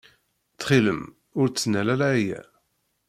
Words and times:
Ttxil-m 0.53 1.01
ur 1.39 1.47
ttnal 1.49 1.87
ara 1.93 2.07
aya. 2.17 2.41